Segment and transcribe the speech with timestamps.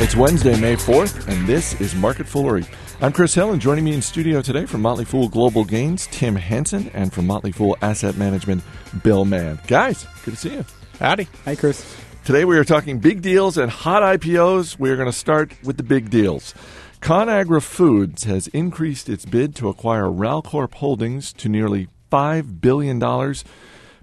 [0.00, 2.66] It's Wednesday, May 4th, and this is Market Foolery.
[3.00, 6.34] I'm Chris Hill, and joining me in studio today from Motley Fool Global Gains, Tim
[6.34, 8.64] Hanson, and from Motley Fool Asset Management,
[9.04, 9.60] Bill Mann.
[9.68, 10.64] Guys, good to see you.
[10.98, 11.28] Howdy.
[11.44, 11.96] Hi, Chris.
[12.24, 14.80] Today we are talking big deals and hot IPOs.
[14.80, 16.54] We are going to start with the big deals.
[17.00, 22.98] ConAgra Foods has increased its bid to acquire Ralcorp Holdings to nearly $5 billion.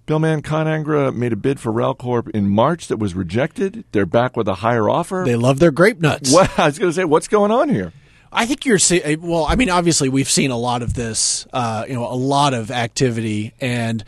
[0.05, 3.85] Bill Mann, ConAgra made a bid for Ralcorp in March that was rejected.
[3.91, 5.23] They're back with a higher offer.
[5.25, 6.33] They love their grape nuts.
[6.33, 7.93] What, I was going to say, what's going on here?
[8.31, 9.21] I think you're seeing.
[9.21, 11.45] Well, I mean, obviously, we've seen a lot of this.
[11.51, 14.03] Uh, you know, a lot of activity, and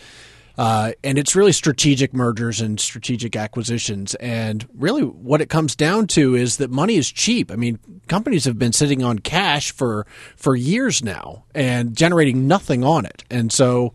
[0.58, 4.16] uh, and it's really strategic mergers and strategic acquisitions.
[4.16, 7.52] And really, what it comes down to is that money is cheap.
[7.52, 10.05] I mean, companies have been sitting on cash for
[10.38, 13.25] for years now and generating nothing on it.
[13.30, 13.94] And so,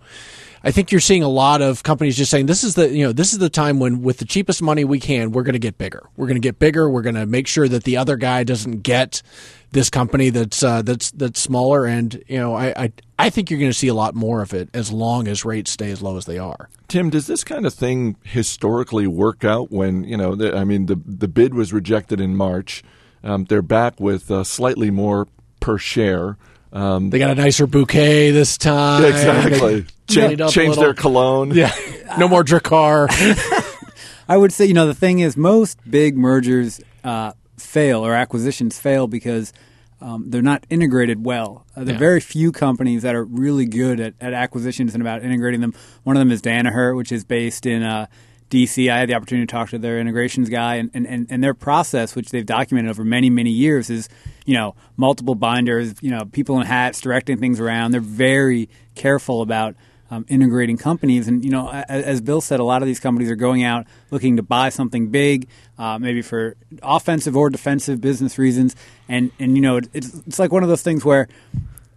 [0.65, 3.13] I think you're seeing a lot of companies just saying this is the you know
[3.13, 5.79] this is the time when with the cheapest money we can we're going to get
[5.79, 6.09] bigger.
[6.17, 6.89] We're going to get bigger.
[6.91, 9.23] We're going to make sure that the other guy doesn't get
[9.71, 11.87] this company that's uh, that's that's smaller.
[11.87, 14.53] And you know I I, I think you're going to see a lot more of
[14.55, 16.69] it as long as rates stay as low as they are.
[16.89, 20.35] Tim, does this kind of thing historically work out when you know?
[20.35, 22.83] The, I mean, the the bid was rejected in March.
[23.23, 25.29] Um, they're back with uh, slightly more
[25.61, 26.37] per share.
[26.73, 29.05] Um, they got a nicer bouquet this time.
[29.05, 29.83] Exactly.
[30.09, 31.53] Ch- change their cologne.
[31.53, 31.73] Yeah.
[32.19, 33.09] no more Drakkar.
[34.29, 38.79] I would say, you know, the thing is, most big mergers uh, fail or acquisitions
[38.79, 39.53] fail because
[40.01, 41.67] um, they're not integrated well.
[41.75, 41.99] Uh, there are yeah.
[41.99, 45.75] very few companies that are really good at, at, acquisitions and about integrating them.
[46.05, 48.07] One of them is Danaher, which is based in uh,
[48.51, 48.91] DC.
[48.91, 52.15] I had the opportunity to talk to their integrations guy, and, and, and their process,
[52.15, 54.09] which they've documented over many, many years, is
[54.49, 57.91] you know multiple binders, you know people in hats directing things around.
[57.91, 59.77] They're very careful about
[60.11, 61.29] um, integrating companies.
[61.29, 63.87] And you know, as, as, Bill said, a lot of these companies are going out
[64.11, 68.75] looking to buy something big, uh, maybe for offensive or defensive business reasons.
[69.07, 71.29] And and you know, it's it's like one of those things where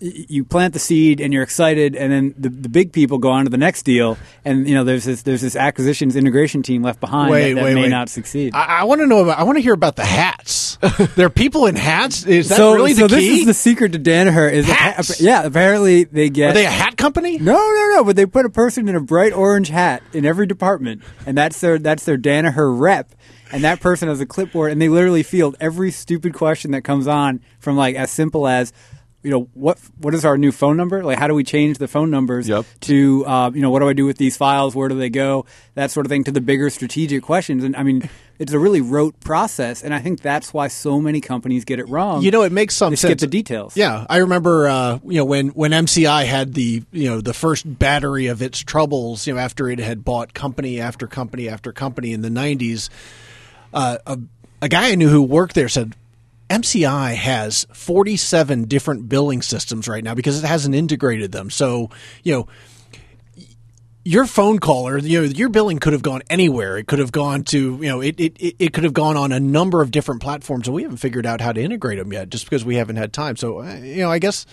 [0.01, 3.43] you plant the seed and you're excited, and then the, the big people go on
[3.45, 6.99] to the next deal, and you know there's this there's this acquisitions integration team left
[6.99, 7.89] behind wait, that, that wait, may wait.
[7.89, 8.55] not succeed.
[8.55, 9.37] I, I want to know about.
[9.37, 10.77] I want to hear about the hats.
[11.15, 12.25] there are people in hats.
[12.25, 13.25] Is that so, really so the key?
[13.25, 14.51] So, this is the secret to Danaher.
[14.51, 15.19] Is hats?
[15.19, 16.51] A, yeah, apparently they get.
[16.51, 17.37] Are they a hat company?
[17.37, 18.03] No, no, no.
[18.03, 21.59] But they put a person in a bright orange hat in every department, and that's
[21.61, 23.13] their that's their Danaher rep
[23.51, 27.05] and that person has a clipboard and they literally field every stupid question that comes
[27.05, 28.71] on from like as simple as
[29.23, 31.03] you know what what is our new phone number?
[31.03, 32.65] Like how do we change the phone numbers yep.
[32.81, 34.75] to uh, you know what do i do with these files?
[34.75, 35.45] Where do they go?
[35.75, 37.63] That sort of thing to the bigger strategic questions.
[37.63, 38.09] And i mean
[38.39, 39.83] it's a really rote process.
[39.83, 42.23] And i think that's why so many companies get it wrong.
[42.23, 43.11] You know it makes some they sense.
[43.11, 43.77] skip the details.
[43.77, 44.05] Yeah.
[44.09, 48.27] I remember uh, you know when when mci had the you know the first battery
[48.27, 52.21] of its troubles you know after it had bought company after company after company in
[52.21, 52.89] the 90s
[53.73, 54.19] uh, a,
[54.61, 55.93] a guy i knew who worked there said
[56.51, 61.49] MCI has 47 different billing systems right now because it hasn't integrated them.
[61.49, 61.89] So,
[62.23, 62.47] you know,
[64.03, 66.77] your phone caller, you know, your billing could have gone anywhere.
[66.77, 69.39] It could have gone to, you know, it, it, it could have gone on a
[69.39, 72.45] number of different platforms, and we haven't figured out how to integrate them yet, just
[72.45, 73.37] because we haven't had time.
[73.37, 74.45] So, uh, you know, I guess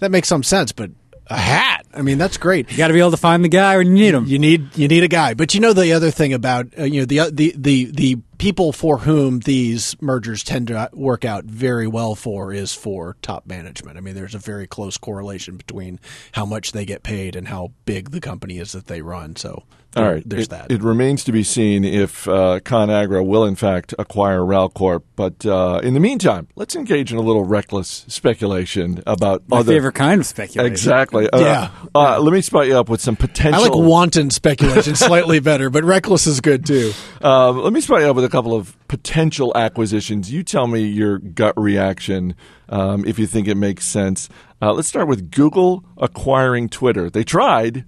[0.00, 0.72] that makes some sense.
[0.72, 0.90] But
[1.28, 2.70] a hat, I mean, that's great.
[2.70, 4.26] You got to be able to find the guy when you need him.
[4.26, 5.34] You need you need a guy.
[5.34, 8.72] But you know the other thing about uh, you know the the the the people
[8.72, 13.96] for whom these mergers tend to work out very well for is for top management.
[13.96, 15.98] I mean, there's a very close correlation between
[16.32, 19.34] how much they get paid and how big the company is that they run.
[19.36, 19.62] So,
[19.96, 20.72] all right, there's it, that.
[20.72, 25.04] It remains to be seen if uh, ConAgra will in fact acquire Ralcorp.
[25.16, 29.72] But uh, in the meantime, let's engage in a little reckless speculation about my other
[29.72, 30.70] favorite kind of speculation.
[30.70, 31.30] Exactly.
[31.30, 31.70] Uh, yeah.
[31.94, 33.54] Uh, let me spot you up with some potential.
[33.54, 36.92] I like wanton speculation slightly better, but reckless is good too.
[37.22, 40.32] Um, let me spot you up with a couple of potential acquisitions.
[40.32, 42.34] You tell me your gut reaction
[42.68, 44.28] um, if you think it makes sense.
[44.60, 47.08] Uh, let's start with Google acquiring Twitter.
[47.08, 47.84] They tried.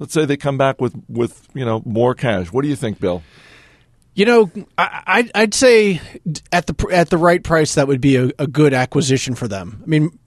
[0.00, 2.48] Let's say they come back with with you know more cash.
[2.52, 3.22] What do you think, Bill?
[4.14, 6.00] You know, I, I'd say
[6.50, 9.80] at the at the right price, that would be a, a good acquisition for them.
[9.84, 10.18] I mean,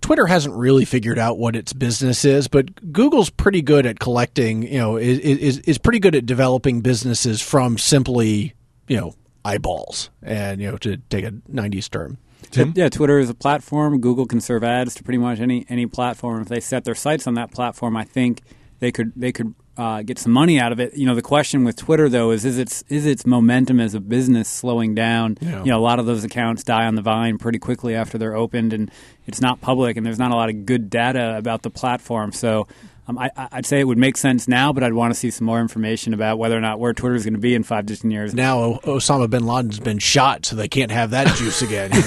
[0.00, 4.62] Twitter hasn't really figured out what its business is, but Google's pretty good at collecting,
[4.62, 8.54] you know, is, is, is pretty good at developing businesses from simply,
[8.88, 12.18] you know, eyeballs and, you know, to take a 90s term.
[12.50, 12.72] Tim?
[12.76, 14.00] Yeah, Twitter is a platform.
[14.00, 16.42] Google can serve ads to pretty much any any platform.
[16.42, 18.42] If they set their sights on that platform, I think
[18.78, 20.94] they could they could uh, get some money out of it.
[20.94, 24.00] You know, the question with Twitter though is is its is its momentum as a
[24.00, 25.36] business slowing down?
[25.40, 25.60] Yeah.
[25.60, 28.36] You know, a lot of those accounts die on the vine pretty quickly after they're
[28.36, 28.90] opened, and
[29.26, 32.32] it's not public, and there's not a lot of good data about the platform.
[32.32, 32.68] So
[33.08, 35.30] Um, I, I- I'd say it would make sense now, but I'd want to see
[35.30, 37.86] some more information about whether or not where Twitter is going to be in five
[37.86, 38.34] to ten years.
[38.34, 41.90] Now Osama bin Laden's been shot, so they can't have that juice again.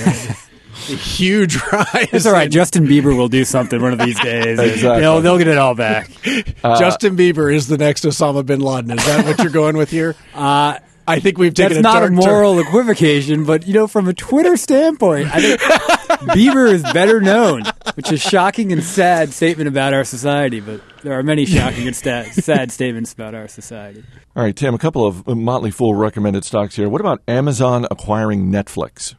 [0.87, 2.07] A huge rise.
[2.13, 2.49] It's all right.
[2.49, 4.57] Justin Bieber will do something one of these days.
[4.59, 5.01] Exactly.
[5.01, 6.09] They'll, they'll get it all back.
[6.23, 8.91] Justin Bieber is the next Osama bin Laden.
[8.97, 10.15] Is that what you're going with here?
[10.33, 12.15] Uh, I think we've taken That's not a dark turn.
[12.31, 17.63] moral equivocation, but you know, from a Twitter standpoint, I think Bieber is better known,
[17.95, 20.59] which is a shocking and sad statement about our society.
[20.59, 24.03] But there are many shocking and sta- sad statements about our society.
[24.35, 26.89] All right, Tim, a couple of uh, Motley Fool recommended stocks here.
[26.89, 29.15] What about Amazon acquiring Netflix?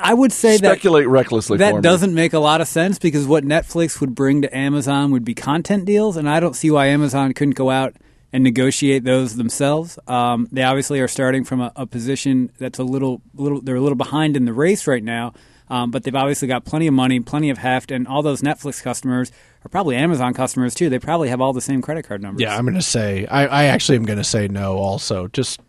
[0.00, 3.44] I would say that Speculate recklessly that doesn't make a lot of sense because what
[3.44, 7.34] Netflix would bring to Amazon would be content deals, and I don't see why Amazon
[7.34, 7.94] couldn't go out
[8.34, 9.96] and negotiate those themselves.
[10.08, 13.80] Um, they obviously are starting from a, a position that's a little, little, they're a
[13.80, 15.34] little behind in the race right now.
[15.68, 18.82] Um, but they've obviously got plenty of money, plenty of heft, and all those Netflix
[18.82, 19.30] customers
[19.64, 20.90] are probably Amazon customers too.
[20.90, 22.42] They probably have all the same credit card numbers.
[22.42, 23.24] Yeah, I'm going to say.
[23.26, 24.78] I, I actually am going to say no.
[24.78, 25.60] Also, just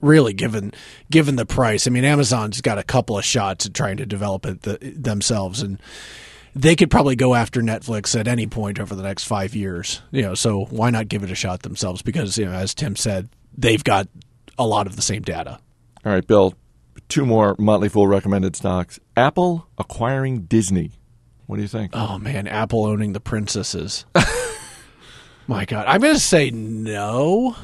[0.00, 0.72] really given
[1.10, 1.86] given the price.
[1.86, 5.62] I mean, Amazon's got a couple of shots at trying to develop it the, themselves,
[5.62, 5.80] and
[6.54, 10.02] they could probably go after Netflix at any point over the next five years.
[10.10, 12.02] You know, so why not give it a shot themselves?
[12.02, 14.08] Because you know, as Tim said, they've got
[14.58, 15.58] a lot of the same data.
[16.04, 16.54] All right, Bill,
[17.08, 18.98] two more Motley Fool recommended stocks.
[19.16, 20.92] Apple acquiring Disney.
[21.46, 21.90] What do you think?
[21.94, 24.04] Oh man, Apple owning the princesses.
[25.46, 27.56] My God, I'm going to say no,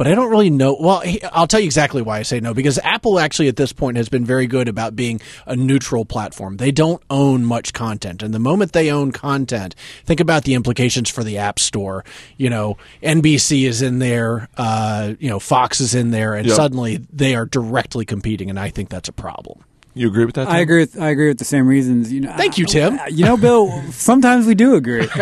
[0.00, 0.78] but I don't really know.
[0.80, 3.98] Well, I'll tell you exactly why I say no because Apple actually at this point
[3.98, 6.56] has been very good about being a neutral platform.
[6.56, 9.74] They don't own much content, and the moment they own content,
[10.06, 12.02] think about the implications for the App Store.
[12.38, 16.56] You know, NBC is in there, uh, you know, Fox is in there, and Yep.
[16.56, 19.64] suddenly they are directly competing, and I think that's a problem.
[19.92, 20.48] You agree with that?
[20.48, 20.80] I agree.
[20.80, 22.10] With, I agree with the same reasons.
[22.10, 22.32] You know.
[22.38, 22.98] Thank you, Tim.
[22.98, 23.82] I- You know, Bill.
[23.90, 25.06] sometimes we do agree.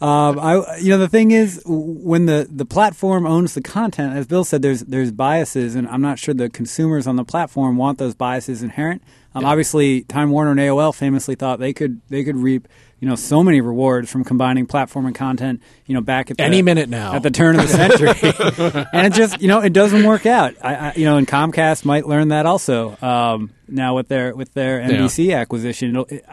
[0.00, 4.26] um, I, you know, the thing is, when the, the platform owns the content, as
[4.26, 7.98] Bill said, there's there's biases, and I'm not sure the consumers on the platform want
[7.98, 9.02] those biases inherent.
[9.34, 12.68] Um, Obviously, Time Warner and AOL famously thought they could they could reap
[13.00, 15.60] you know so many rewards from combining platform and content.
[15.86, 17.14] You know, back at the, Any minute now.
[17.14, 20.54] at the turn of the century, and it just you know it doesn't work out.
[20.62, 24.52] I, I you know, and Comcast might learn that also um, now with their with
[24.54, 25.90] their NBC acquisition.
[25.90, 26.24] It'll, it,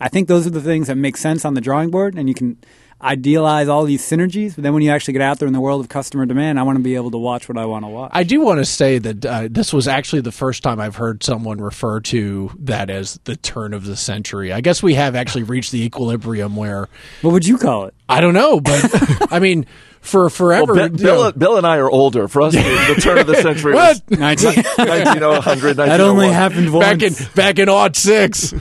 [0.00, 2.34] I think those are the things that make sense on the drawing board, and you
[2.34, 2.58] can
[3.02, 4.54] idealize all these synergies.
[4.54, 6.62] But then when you actually get out there in the world of customer demand, I
[6.62, 8.10] want to be able to watch what I want to watch.
[8.14, 11.22] I do want to say that uh, this was actually the first time I've heard
[11.22, 14.52] someone refer to that as the turn of the century.
[14.52, 16.88] I guess we have actually reached the equilibrium where
[17.22, 17.94] what would you call it?
[18.08, 18.88] I don't know, but
[19.32, 19.66] I mean,
[20.00, 20.74] for forever.
[20.74, 22.28] Well, Bi- you know- Bill, Bill and I are older.
[22.28, 26.84] For us, the, the turn of the century was 19, 1900, that only happened once.
[26.84, 28.52] back in back in odd six.
[28.52, 28.58] All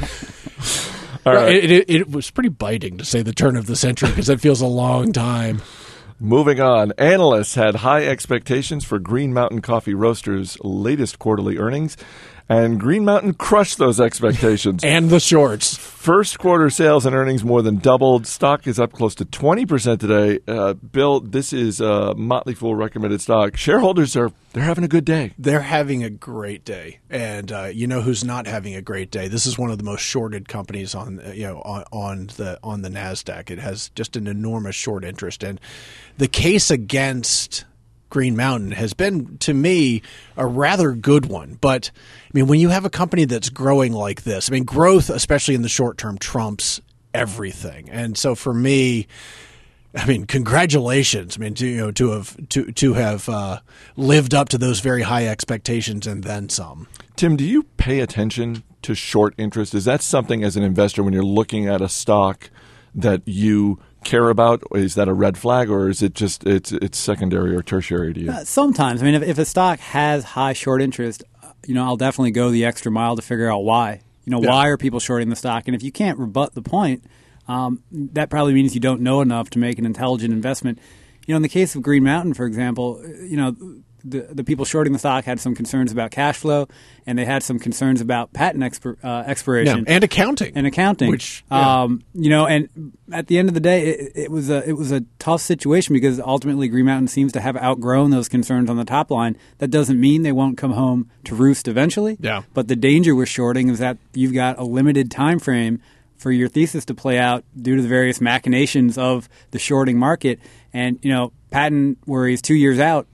[1.26, 1.56] right.
[1.56, 4.42] it, it, it was pretty biting to say the turn of the century because it
[4.42, 5.62] feels a long time.
[6.20, 11.98] Moving on, analysts had high expectations for Green Mountain Coffee Roasters' latest quarterly earnings,
[12.52, 14.84] and Green Mountain crushed those expectations.
[14.92, 15.78] And the shorts.
[15.78, 18.28] First quarter sales and earnings more than doubled.
[18.28, 20.40] Stock is up close to 20% today.
[20.46, 23.56] Uh, Bill, this is a Motley Fool recommended stock.
[23.56, 25.32] Shareholders are they're having a good day.
[25.40, 29.30] They're having a great day, and uh, you know who's not having a great day.
[29.30, 32.60] This is one of the most shorted companies on uh, you know on, on the
[32.62, 33.50] on the Nasdaq.
[33.50, 35.58] It has just an enormous short interest, and
[36.18, 37.64] the case against
[38.12, 40.04] Green Mountain has been to me
[40.38, 41.58] a rather good one.
[41.60, 45.10] But I mean, when you have a company that's growing like this, I mean, growth,
[45.10, 46.80] especially in the short term, trumps
[47.14, 47.90] everything.
[47.90, 49.08] And so for me,
[49.96, 51.38] I mean, congratulations!
[51.38, 53.60] I mean, to you know, to have to to have uh,
[53.98, 56.88] lived up to those very high expectations and then some.
[57.18, 59.76] Tim, do you pay attention to short interest?
[59.76, 62.50] Is that something as an investor when you're looking at a stock
[62.96, 64.64] that you care about?
[64.74, 68.20] Is that a red flag, or is it just it's it's secondary or tertiary to
[68.20, 68.32] you?
[68.32, 71.24] Uh, Sometimes, I mean, if, if a stock has high short interest,
[71.66, 74.02] you know, I'll definitely go the extra mile to figure out why.
[74.26, 74.50] You know, Yeah.
[74.50, 75.64] why are people shorting the stock?
[75.68, 77.04] And if you can't rebut the point,
[77.48, 80.80] um, that probably means you don't know enough to make an intelligent investment.
[81.28, 83.56] You know, in the case of Green Mountain, for example, you know,
[84.04, 86.68] the the people shorting the stock had some concerns about cash flow,
[87.06, 91.10] and they had some concerns about patent expir- uh, expiration and accounting and accounting.
[91.10, 91.84] which yeah.
[91.84, 94.74] um, you know, and at the end of the day, it, it was a it
[94.74, 98.78] was a tough situation because ultimately Green Mountain seems to have outgrown those concerns on
[98.78, 99.38] the top line.
[99.60, 102.18] That doesn't mean they won't come home to roost eventually.
[102.20, 102.44] Yeah.
[102.54, 105.82] But the danger with shorting is that you've got a limited time frame
[106.22, 110.40] for your thesis to play out due to the various machinations of the shorting market,
[110.72, 113.08] and you know, patent worries two years out.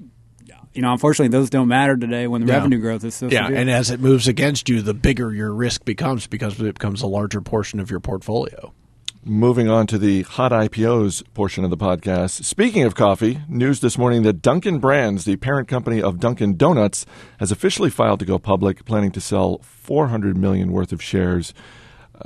[0.77, 2.57] You know, unfortunately, those don't matter today when the Yeah.
[2.60, 3.62] revenue growth is so yeah, severe.
[3.62, 7.07] and as it moves against you, the bigger your risk becomes because it becomes a
[7.07, 8.72] larger portion of your portfolio.
[9.25, 12.43] Moving on to the hot IPOs portion of the podcast.
[12.46, 17.07] Speaking of coffee, news this morning that Dunkin' Brands, the parent company of Dunkin' Donuts,
[17.39, 21.55] has officially filed to go public, planning to sell 400 million worth of shares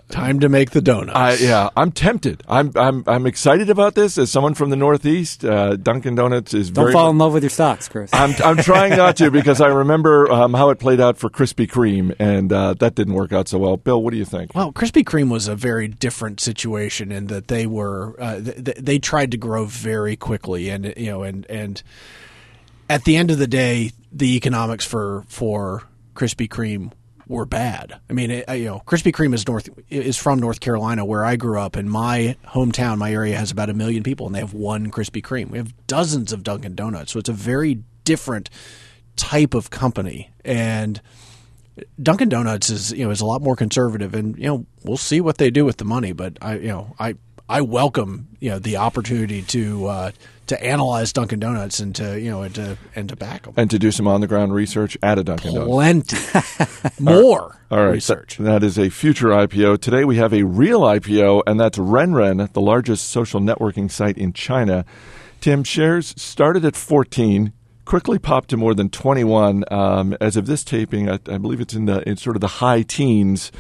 [0.10, 1.18] Time to make the donuts.
[1.18, 2.44] I, yeah, I'm tempted.
[2.48, 4.18] I'm I'm I'm excited about this.
[4.18, 6.94] As someone from the Northeast, uh, Dunkin' Donuts is Don't very.
[6.94, 8.10] fall in love with your stocks, Chris.
[8.14, 11.68] I'm I'm trying not to because I remember um, how it played out for Krispy
[11.68, 13.76] Kreme, and uh, that didn't work out so well.
[13.76, 14.56] Bill, what do you think?
[14.56, 18.98] Well, Krispy Kreme was a very different situation in that they were uh, th- they
[18.98, 21.84] tried to grow very quickly, and you know, and and
[22.90, 25.84] at the end of the day, the economics for for
[26.16, 26.92] Krispy Kreme
[27.32, 28.00] were bad.
[28.10, 31.24] I mean, it, uh, you know, Krispy Kreme is north is from North Carolina, where
[31.24, 34.40] I grew up, and my hometown, my area has about a million people, and they
[34.40, 35.50] have one Krispy Kreme.
[35.50, 38.50] We have dozens of Dunkin' Donuts, so it's a very different
[39.16, 41.02] type of company, and
[42.02, 45.22] Dunkin' Donuts is you know is a lot more conservative, and you know we'll see
[45.22, 47.16] what they do with the money, but I you know I
[47.52, 50.12] I welcome you know the opportunity to uh,
[50.48, 53.70] to analyze Dunkin' Donuts and to you know and to and to back them And
[53.70, 55.70] to do some on the ground research at a Dunkin' Donuts.
[55.70, 56.18] plenty
[57.04, 58.38] more All right, research.
[58.38, 59.82] th- that is a future IPO.
[59.82, 64.32] Today we have a real IPO, and that's RenRen, the largest social networking site in
[64.32, 64.86] China.
[65.42, 67.52] Tim, shares started at 14,
[67.84, 69.66] quickly popped to more than 21.
[69.70, 72.48] Um, as of this taping, I, I believe it's in the in sort of the
[72.48, 73.52] high teens.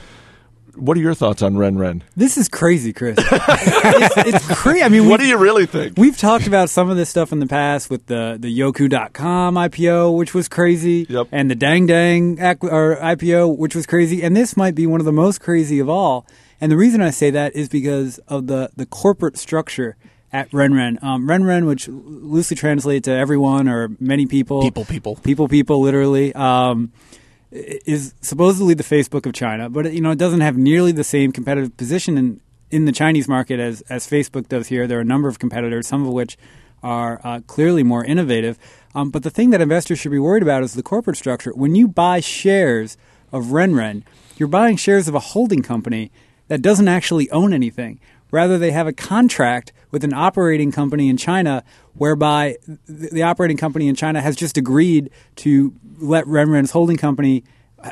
[0.75, 2.01] What are your thoughts on RenRen?
[2.15, 3.17] this is crazy, Chris.
[3.19, 4.83] it's, it's crazy.
[4.83, 5.97] I mean, What do you really think?
[5.97, 10.15] We've talked about some of this stuff in the past with the the Youku.com IPO,
[10.17, 11.27] which was crazy, Yep.
[11.31, 14.21] and the Dangdang ac- or IPO, which was crazy.
[14.23, 16.25] And this might be one of the most crazy of all.
[16.59, 19.95] And the reason I say that is because of the the corporate structure
[20.33, 21.03] at RenRen.
[21.03, 25.15] Um, RenRen, which loosely translates to everyone or many people, People, people.
[25.17, 26.33] people, people, literally.
[26.33, 26.93] Um,
[27.51, 31.31] is supposedly the Facebook of China, but you know it doesn't have nearly the same
[31.31, 34.87] competitive position in in the Chinese market as as Facebook does here.
[34.87, 36.37] There are a number of competitors, some of which
[36.83, 38.57] are uh, clearly more innovative.
[38.95, 41.51] Um, but the thing that investors should be worried about is the corporate structure.
[41.51, 42.97] When you buy shares
[43.31, 44.03] of RenRen,
[44.37, 46.11] you're buying shares of a holding company
[46.47, 47.99] that doesn't actually own anything.
[48.31, 52.55] Rather, they have a contract with an operating company in China whereby
[52.87, 57.43] the operating company in China has just agreed to let RenRen's holding company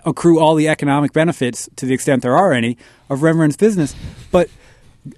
[0.06, 2.78] accrue all the economic benefits, to the extent there are any,
[3.10, 3.96] of RenRen's business.
[4.32, 4.50] But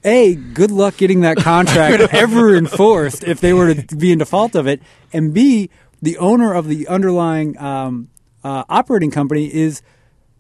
[0.04, 4.56] a, good luck getting that contract ever enforced if they were to be in default
[4.56, 4.82] of it.
[5.14, 5.70] And B,
[6.02, 8.10] the owner of the underlying um,
[8.44, 9.82] uh, operating company is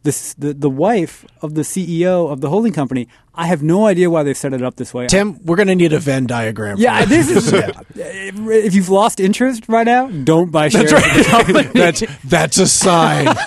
[0.03, 3.07] the, the the wife of the CEO of the holding company.
[3.33, 5.07] I have no idea why they set it up this way.
[5.07, 6.77] Tim, we're going to need a Venn diagram.
[6.77, 7.27] yeah, this.
[7.29, 7.53] this is.
[7.95, 10.91] if you've lost interest right now, don't buy shares.
[10.91, 11.63] of the company.
[11.73, 13.35] that's that's a sign.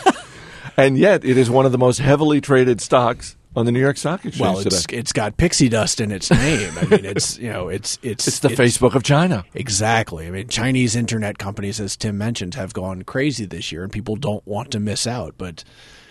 [0.76, 3.96] And yet, it is one of the most heavily traded stocks on the New York
[3.96, 4.76] Stock Exchange well, today.
[4.76, 6.72] it's it's got pixie dust in its name.
[6.76, 9.44] I mean, it's you know, it's it's It's the Facebook of China.
[9.54, 10.26] Exactly.
[10.26, 14.16] I mean, Chinese internet companies, as Tim mentioned, have gone crazy this year, and people
[14.16, 15.34] don't want to miss out.
[15.38, 16.03] But I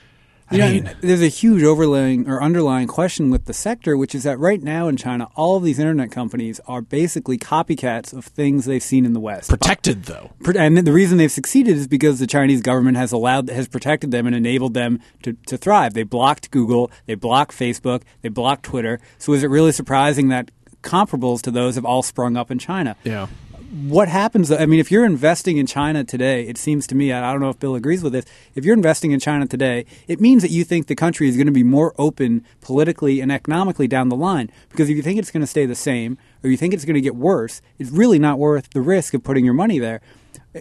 [0.54, 4.24] You know, mean, there's a huge overlaying or underlying question with the sector, which is
[4.24, 8.66] that right now in China, all of these internet companies are basically copycats of things
[8.66, 9.50] they've seen in the West.
[9.50, 10.54] protected uh, though.
[10.56, 14.28] And the reason they've succeeded is because the Chinese government has allowed has protected them
[14.28, 15.94] and enabled them to, to thrive.
[15.94, 19.00] They blocked Google, they blocked Facebook, they blocked Twitter.
[19.18, 22.96] So is it really surprising that comparables to those have all sprung up in China?
[23.04, 23.28] Yeah.
[23.74, 24.58] What happens though?
[24.58, 27.50] I mean if you're investing in china today it seems to me i don't know
[27.50, 30.64] if bill agrees with this if you're investing in china today it means that you
[30.64, 34.52] think the country is going to be more open politically and economically down the line.
[34.70, 36.94] Because if you think it's going to stay the same or you think it's going
[36.94, 40.02] to get worse it's really not worth the risk of putting your money there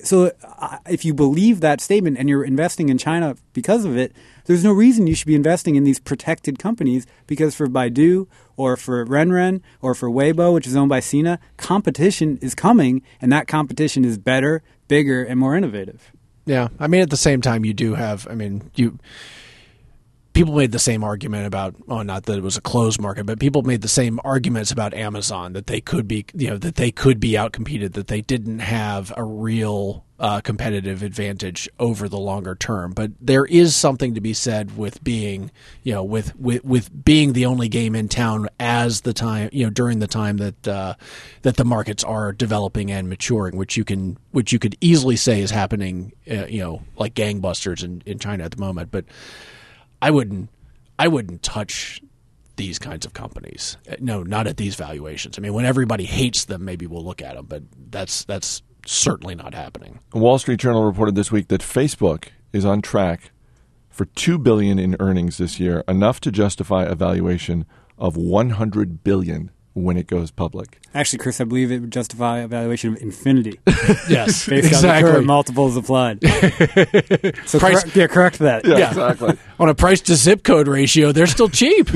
[0.02, 4.12] so uh, if you believe that statement and you're investing in China because of it,
[4.46, 8.26] there's no reason you should be investing in these protected companies because for Baidu
[8.56, 13.30] or for RenRen or for Weibo, which is owned by Sina, competition is coming and
[13.32, 16.12] that competition is better, bigger, and more innovative.
[16.44, 18.26] Yeah, I mean, at the same time, you do have.
[18.28, 18.98] I mean, you
[20.32, 21.74] people made the same argument about.
[21.88, 24.94] Oh, not that it was a closed market, but people made the same arguments about
[24.94, 28.60] Amazon that they could be, you know, that they could be outcompeted, that they didn't
[28.60, 32.92] have a real uh, competitive advantage over the longer term.
[32.92, 35.50] But there is something to be said with being,
[35.82, 39.64] you know, with with with being the only game in town as the time, you
[39.64, 40.94] know, during the time that uh,
[41.42, 45.40] that the markets are developing and maturing, which you can which you could easily say
[45.40, 48.92] is happening, uh, you know, like gangbusters in in China at the moment.
[48.92, 49.04] But
[50.02, 50.50] I wouldn't
[50.98, 52.02] I wouldn't touch
[52.56, 53.78] these kinds of companies.
[53.90, 55.38] Uh, No, not at these valuations.
[55.38, 59.34] I mean, when everybody hates them, maybe we'll look at them, but that's that's certainly
[59.34, 60.00] not happening.
[60.12, 63.30] Wall Street Journal reported this week that Facebook is on track
[63.88, 67.64] for 2 billion in earnings this year, enough to justify a valuation
[67.98, 70.80] of 100 billion when it goes public.
[70.94, 73.58] Actually, Chris, I believe it would justify a valuation of infinity
[74.08, 75.10] Yes, based on the exactly.
[75.10, 76.22] current multiples applied.
[77.46, 78.66] so Price- correct, yeah, correct that.
[78.66, 78.88] Yeah.
[78.88, 79.38] exactly.
[79.58, 81.88] On a price to zip code ratio, they're still cheap.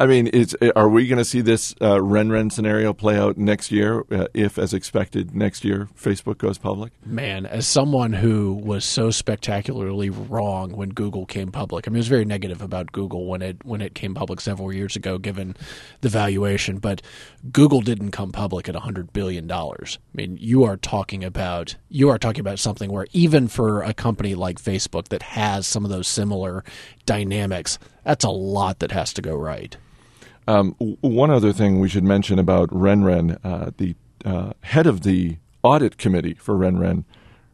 [0.00, 3.72] I mean, it's, are we going to see this uh, RenRen scenario play out next
[3.72, 6.92] year, uh, if, as expected, next year Facebook goes public?
[7.04, 11.98] Man, as someone who was so spectacularly wrong when Google came public, I mean, it
[11.98, 15.56] was very negative about Google when it when it came public several years ago, given
[16.00, 16.78] the valuation.
[16.78, 17.02] But
[17.50, 19.98] Google didn't come public at hundred billion dollars.
[20.14, 23.92] I mean, you are talking about you are talking about something where even for a
[23.92, 26.62] company like Facebook that has some of those similar
[27.04, 29.76] dynamics, that's a lot that has to go right.
[30.48, 35.36] Um, one other thing we should mention about RenRen, uh, the uh, head of the
[35.62, 37.04] audit committee for RenRen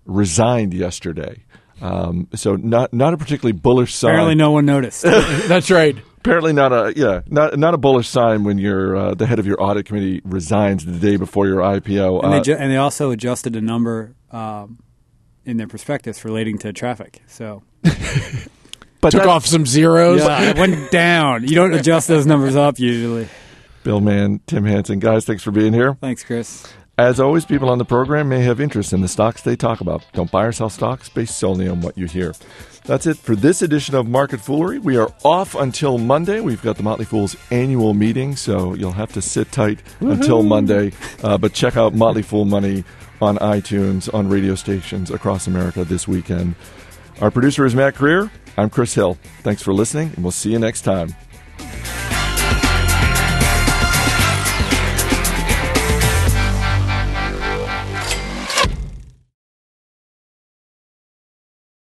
[0.06, 1.42] resigned yesterday.
[1.82, 4.10] Um, so not not a particularly bullish sign.
[4.12, 5.02] Apparently, no one noticed.
[5.48, 5.96] That's right.
[6.18, 9.46] Apparently not a yeah not not a bullish sign when your uh, the head of
[9.46, 12.22] your audit committee resigns the day before your IPO.
[12.22, 14.78] and, they Uh, ju- and they also adjusted a number um,
[15.44, 17.22] in their prospectus relating to traffic.
[17.26, 17.62] So
[19.04, 20.22] but Took off some zeros.
[20.22, 21.46] yeah, it went down.
[21.46, 23.28] You don't adjust those numbers up usually.
[23.82, 25.92] Bill Mann, Tim Hanson, guys, thanks for being here.
[26.00, 26.66] Thanks, Chris.
[26.96, 30.06] As always, people on the program may have interest in the stocks they talk about.
[30.14, 32.32] Don't buy or sell stocks based solely on what you hear.
[32.86, 34.78] That's it for this edition of Market Foolery.
[34.78, 36.40] We are off until Monday.
[36.40, 40.92] We've got the Motley Fool's annual meeting, so you'll have to sit tight until Monday.
[41.22, 42.84] Uh, but check out Motley Fool Money
[43.20, 46.54] on iTunes, on radio stations across America this weekend.
[47.20, 48.30] Our producer is Matt Greer.
[48.56, 49.16] I'm Chris Hill.
[49.42, 51.14] Thanks for listening, and we'll see you next time.